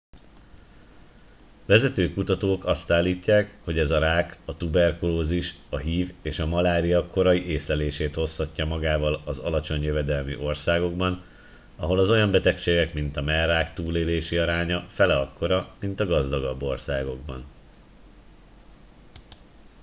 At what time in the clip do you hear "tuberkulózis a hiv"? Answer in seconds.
4.57-6.13